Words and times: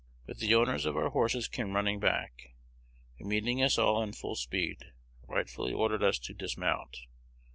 But 0.25 0.39
the 0.39 0.55
owners 0.55 0.87
of 0.87 0.97
our 0.97 1.11
horses 1.11 1.47
came 1.47 1.73
running 1.75 1.99
back, 1.99 2.55
and, 3.19 3.29
meeting 3.29 3.61
us 3.61 3.77
all 3.77 4.01
in 4.01 4.13
full 4.13 4.33
speed, 4.35 4.93
rightfully 5.27 5.73
ordered 5.73 6.01
us 6.01 6.17
to 6.21 6.33
dismount. 6.33 6.97